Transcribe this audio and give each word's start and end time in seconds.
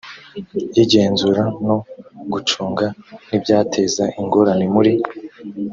y 0.75 0.77
igenzura 0.83 1.43
no 1.65 1.75
gucunga 2.31 2.85
n 3.27 3.29
ibyateza 3.37 4.03
ingorane 4.19 4.65
muri 4.75 4.93